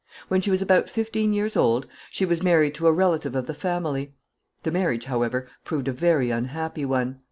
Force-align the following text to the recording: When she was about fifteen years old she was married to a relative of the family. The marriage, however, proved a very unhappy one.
When 0.29 0.41
she 0.41 0.49
was 0.49 0.63
about 0.63 0.89
fifteen 0.89 1.31
years 1.31 1.55
old 1.55 1.85
she 2.09 2.25
was 2.25 2.41
married 2.41 2.73
to 2.73 2.87
a 2.87 2.91
relative 2.91 3.35
of 3.35 3.45
the 3.45 3.53
family. 3.53 4.15
The 4.63 4.71
marriage, 4.71 5.05
however, 5.05 5.47
proved 5.63 5.87
a 5.87 5.93
very 5.93 6.31
unhappy 6.31 6.85
one. 6.85 7.19